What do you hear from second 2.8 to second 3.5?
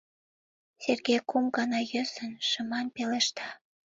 пелешта.